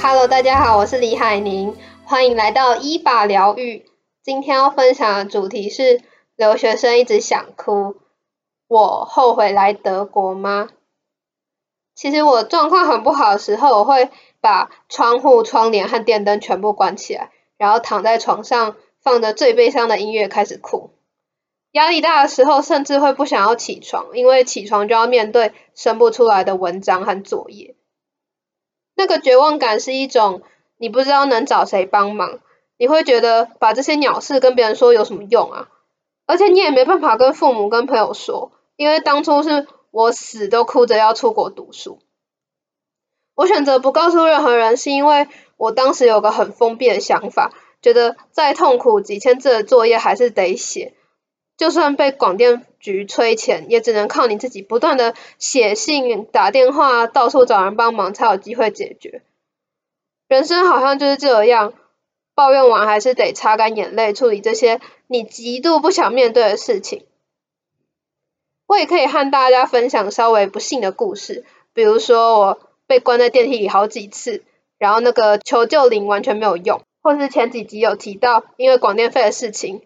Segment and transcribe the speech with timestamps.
[0.00, 3.84] Hello，大家好，我是李海宁，欢迎来到依法疗愈。
[4.22, 6.00] 今天要分享的主题是
[6.36, 7.96] 留学生一直想哭，
[8.68, 10.68] 我后悔来德国吗？
[11.94, 14.10] 其实我状况很不好的时候，我会
[14.40, 20.91] 把窗户、窗帘和电灯全部关起来，然后躺在床上，放着最悲伤的音乐开始哭。
[21.72, 27.74] 压力大的时候，甚至会不想要起床，因为起床就要面对生不出来的文章和作业。
[28.94, 30.42] 那个绝望感是一种，
[30.76, 32.40] 你不知道能找谁帮忙，
[32.76, 35.68] 你会觉得把这些鸟事跟别人说有什么用啊？
[36.26, 41.98] 而且你也没办法跟父母、跟朋友说，因为当初是我死都哭着要出国读书。
[43.34, 50.94] 我选择不告诉任何人，是因为我当时有个很封闭的想法，觉得再痛苦几千字的作业还是得写。
[51.56, 59.22] 就算被广电局催钱，也只能靠你自己不断的写信、打电话，到处找人帮忙，才有机会解决。
[60.28, 61.74] 人生好像就是这样，
[62.34, 67.04] 抱怨完还是得擦干眼泪，处理这些你极度不想面对的事情。
[68.66, 74.42] 我也可以和大家分享稍微不幸的故事，比如说我被关在电梯里好几次，
[74.78, 79.82] 然后那个求救铃完全没有用，或是前几集有提到因为广电费的事情。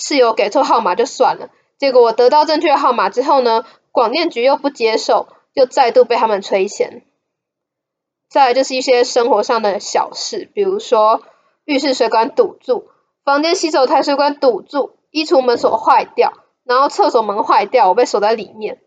[0.00, 7.04] 室友给错号码就算了，结果我得到正确号码之后呢，广电局又不接受，又再度被他们催钱。
[8.30, 11.22] 再来就是一些生活上的小事，比如说
[11.64, 12.86] 浴室水管堵住，
[13.24, 16.32] 房间洗手台水管堵住，衣橱门锁坏掉，
[16.64, 18.80] 然后厕所门坏掉，我被锁在里面，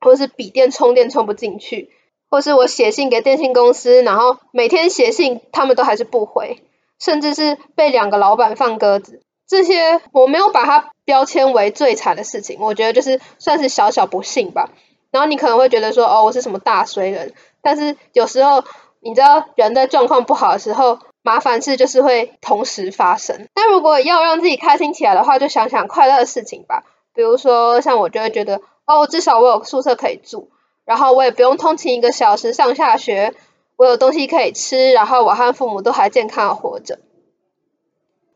[0.00, 1.90] 或是笔电充电充不进去，
[2.30, 6.62] 或是我写信给电信公司，然后每天写信他们都还是不回，
[6.98, 9.20] 甚至是被两个老板放鸽子。
[9.48, 14.68] 这些我没有把它标签为最惨的事情，我觉得就是算是小小不幸吧。
[15.10, 17.32] 然后你可能会觉得说，哦，我是什么大衰人？
[17.62, 18.62] 但是有时候
[19.00, 23.48] 你知道，人在状况不好的时候，麻烦事就是会同时发生。
[23.54, 26.84] 那如果要让自己开心起来的话，就想想快乐的事情吧。
[27.14, 30.50] 比如说，像我就会觉得，哦，至少我有宿舍可以住，
[30.84, 33.32] 然后我也不用通勤一个小时上下学，
[33.76, 36.98] 我有东西可以吃，然后我和父母都还健康的活着。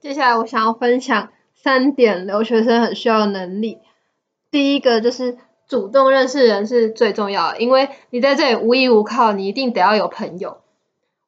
[0.02, 3.78] 接下来我想要分享三点留学生很需要的能力。
[4.50, 10.58] 第一个就是主动认识人是最重要的，因为你在这里无依无靠，你一定得要有朋友。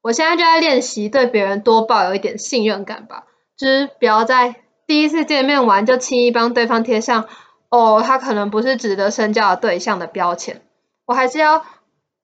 [0.03, 3.27] 我现在就在练习对别人多抱有一点信任感吧，
[3.57, 4.57] 就是不要在
[4.89, 7.29] 第一次见面完就轻易帮对方贴上
[7.71, 10.63] “哦，他可能不是值得深交的对象”的标签。
[11.07, 11.65] 我还是要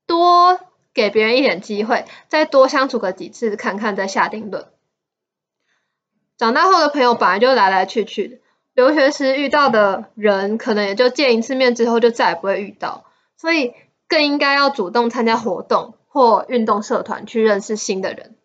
[0.05, 0.59] 多
[0.93, 4.67] 给别人一点机会，再多相处个几次，看看再下定论。
[6.41, 8.39] 长大后的朋友本来就来来去去的，
[8.73, 13.05] 留学时遇到的人可能也就见一次面之后就再也不会遇到，
[13.37, 13.75] 所以
[14.09, 18.37] 更应该要主动参加活动或运动社团去认识新的人。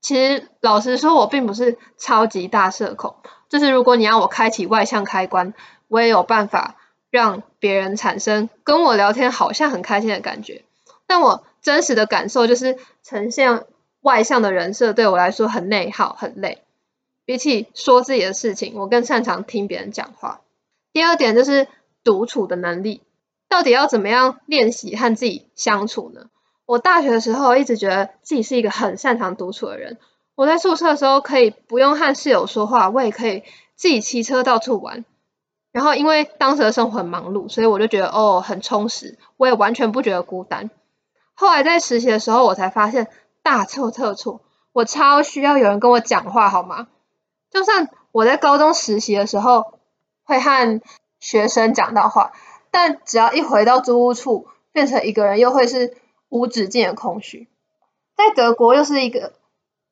[0.00, 3.16] 其实老实说，我并不是超级大社恐，
[3.48, 5.52] 就是如果你要我开启外向开关，
[5.88, 6.76] 我也有办法
[7.10, 10.62] 让别人产生跟我聊天好像很开心的感觉。
[11.08, 13.64] 但我真实的感受就是，呈现
[14.02, 16.62] 外向的人设对我来说很内耗，很累。
[17.30, 20.40] 比起说自己的事情，我更擅长听别人讲话。
[20.92, 21.68] 第二点就是
[22.02, 23.02] 独处的能力，
[23.48, 26.22] 到底要怎么样练习和自己相处呢？
[26.66, 29.96] 我大学的时候一直觉得自己是一个很擅长独处的人。
[30.34, 33.44] 我在宿舍的时候可以不用和室友说话，我也可以
[33.76, 35.04] 自己骑车到处玩。
[35.70, 40.68] 然后因为当时的生活很忙碌，所以我就觉得哦，很充实，我也完全不觉得孤单。
[41.34, 43.06] 后来在实习的时候，我才发现
[43.44, 44.40] 大错特错，
[44.72, 46.88] 我超需要有人跟我讲话，好吗？
[47.50, 49.78] 就算我在高中实习的时候
[50.22, 50.80] 会和
[51.18, 52.32] 学生讲到话，
[52.70, 55.96] 但只要一回到租屋处，变成一个人，又会是
[56.28, 57.48] 无止境的空虚。
[58.16, 59.32] 在德国又是一个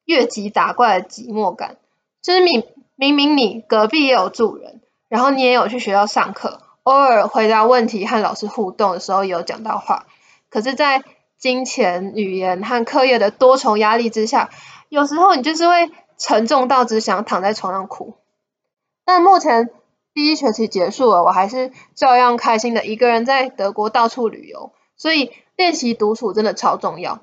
[0.05, 1.77] 越级打怪的寂寞感，
[2.23, 2.65] 就是明
[2.95, 10.07] 明明你隔壁也有住人，然后你也有去学校上课，偶尔回答问题和老师互动的时候有讲到话，
[10.49, 11.03] 可是，在
[11.37, 14.51] 金钱、语言和课业的多重压力之下，
[14.89, 15.91] 有时候你就是会。
[16.19, 18.15] 沉重到只想躺在床上哭，
[19.05, 19.71] 但目前
[20.13, 24.73] 第一学期结束了，我还是照样开心的一个人在德国到处旅游。
[24.97, 27.21] 所以练习独处真的超重要，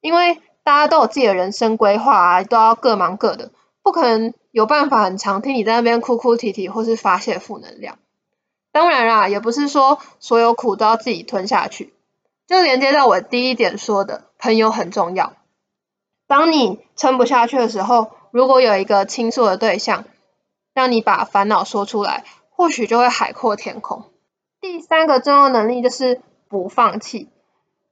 [0.00, 3.50] 因为大家都有自己的人生规划啊，都要各忙各的，
[3.82, 7.98] 不可能有办法很常听你在那边哭哭啼啼或是发泄负能量。
[8.72, 11.92] 当然啦，也不是说所有苦都要自己吞下去，
[12.46, 15.34] 就连接到我第一点说的，朋友很重要。
[16.26, 20.04] 当你撑不下去的时候，如果有一个倾诉的对象，
[20.74, 24.04] 让你把烦恼说出来，或许就会海阔天空。
[24.60, 27.28] 第三个重要能力就是不放弃。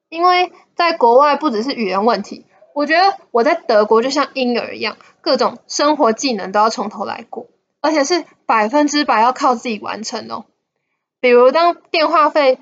[0.09, 7.47] 因为在国外不只是语言问题，我觉得我在德国就像婴儿一样，各种生活技能都要从头来过，
[7.81, 10.47] 而且是百分之百要靠自己完成哦。
[11.21, 12.59] 比如当电话费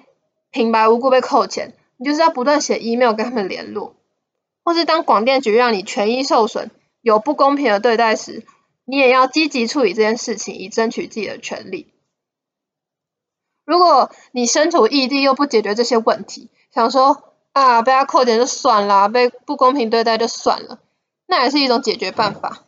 [0.51, 3.95] 平白无故被扣钱，你就是要不断写 email 跟他们联络，
[4.65, 6.71] 或是当广电局让你权益受损，
[7.09, 8.45] 有不公平的对待时，
[8.85, 11.91] 你也要积极处理这件事情，以争取自己的权利。
[13.65, 20.81] 如果你身处异地又不解决这些问题，想说啊，被他扣钱就算了，被不公平对待就算了，
[21.27, 22.65] 那也是一种解决办法。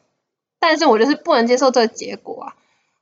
[0.58, 2.56] 但是我就是不能接受这个结果啊！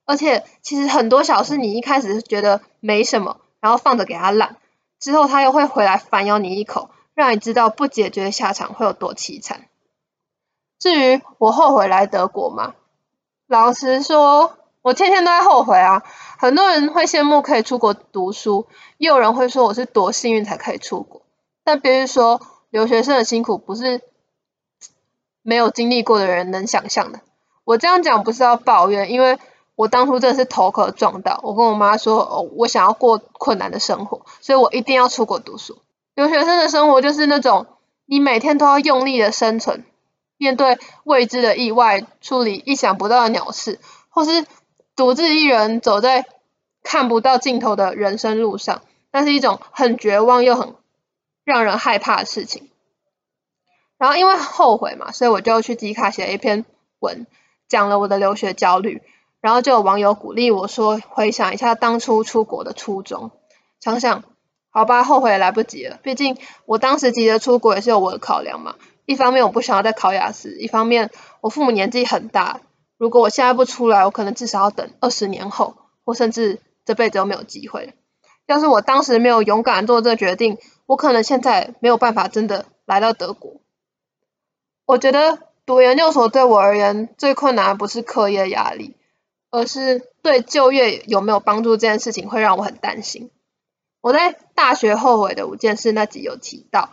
[0.06, 4.56] 而且其实很多小事你一开始是觉得没什么，然后放着给他烂，
[4.98, 9.68] 之后他又会回来反咬你一口，让你知道不解决的下场会有多凄惨。
[10.78, 12.74] 至于我后悔来德国吗？
[13.46, 14.54] 老实说。
[14.80, 16.02] 我天天都在后悔啊！
[16.38, 21.20] 很多人会羡慕可以出国读书，也有人会说我是多幸运才可以出国。
[21.62, 22.40] 但别说
[22.70, 24.00] 留学生的辛苦不是
[25.42, 27.20] 没有经历过的人能想象的。
[27.64, 29.38] 我这样讲不是要抱怨，因为
[29.74, 31.40] 我当初真的是头壳撞到。
[31.42, 35.76] 我跟我妈说，哦，我想要过困难的生活，所以我一定要出国读书。
[36.14, 37.66] 留学生的生活就是那种
[38.06, 39.84] 你每天都要用力的生存，
[40.38, 44.46] 面对未知的意外，处理意想不到的鸟事，或是。
[44.96, 46.26] 独自一人走在
[46.82, 48.82] 看不到尽头的人生路上，
[49.12, 50.74] 那是一种很绝望又很
[51.44, 52.68] 让人害怕的事情。
[53.96, 56.64] 然后因为后悔嘛，所以我就去迪卡写了一篇
[56.98, 57.28] 文，
[57.68, 59.00] 讲了我的留学焦虑。
[59.40, 63.30] 然后就有网友鼓励我说，回想一下当初出国的初衷，
[63.78, 64.24] 想想
[64.68, 66.00] 好吧，后悔也来不及了。
[66.02, 68.74] 毕竟我当时急着出国也是有我的考量嘛。
[69.08, 71.10] 一方面我不想要再考雅思，一方面
[71.40, 72.60] 我父母年纪很大。
[72.98, 77.94] 如果我现在不出来，我可能至少要等二十年后，或甚至这辈子都没有机会。
[78.44, 83.62] 要是我当时没有勇敢做这个决定，我可能现在没有办法真的来到德国。
[84.84, 88.94] 我觉得读研究所对我而言最困难的不是课业压力，
[89.50, 93.30] 而是对就业有没有帮助这件事情会让我很担心。
[94.02, 96.90] 我在大学后悔的五件事那集有提到，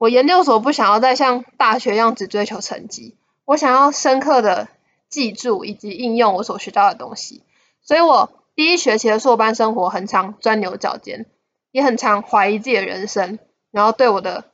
[0.00, 3.18] 我研究所不想要再像大学一样只追求成绩。
[3.44, 4.68] 我想要深刻的
[5.10, 7.42] 记住以及应用我所学到的东西，
[7.82, 11.26] 所以我第一学期的硕班生活很常钻牛角尖，
[11.70, 13.38] 也很常怀疑自己的人生，
[13.70, 14.44] 然后对我的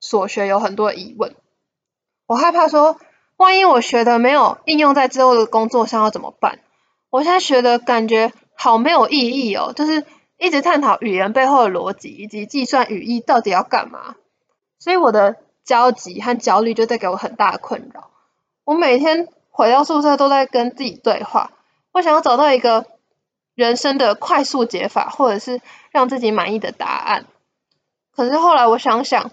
[0.00, 1.36] 所学有很多疑问。
[2.26, 2.98] 我害怕说，
[3.36, 6.58] 万一我学的没有应用在之后的工作上要怎么办？
[7.10, 10.04] 我现在学的感觉好没有意义哦，就是
[10.36, 14.16] 一直探讨语言背后的逻辑以及计算语义到底要干嘛，
[14.78, 18.10] 所以我的焦急和焦虑就带给我很大的困扰。
[18.64, 21.50] 我每天回到宿舍都在跟自己对话，
[21.92, 22.86] 我想要找到一个
[23.54, 27.26] 人生的快速解法，或者是让自己满意的答案。
[28.14, 29.30] 可是后来我想想，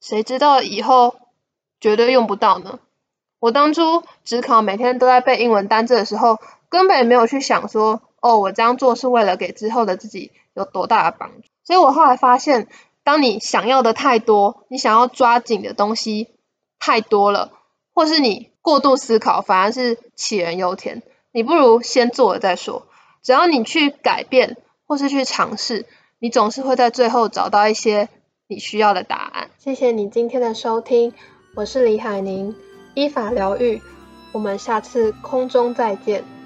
[0.00, 1.16] 谁知道以后
[1.80, 2.78] 绝对用不到呢？
[3.38, 6.38] 我当初只考每天都在背英文单字的时候，
[6.68, 11.48] 根本没有去想说，哦，我这样做是为了给之后的自己有多大的帮助。
[11.64, 12.68] 所以我后来发现，
[13.04, 16.28] 当你想要的太多，你想要抓紧的东西
[16.78, 17.52] 太多了，
[17.94, 21.02] 或是你过度思考反而是杞人忧天，
[21.32, 22.86] 你不如先做了再说。
[23.22, 24.56] 只要你去改变
[24.86, 25.86] 或是去尝试，
[26.18, 28.08] 你总是会在最后找到一些
[28.46, 29.50] 你需要的答案。
[29.58, 31.12] 谢谢你今天的收听，
[31.54, 32.54] 我是李海宁，
[32.94, 33.80] 依法疗愈，
[34.32, 36.41] 我们下次空中再见。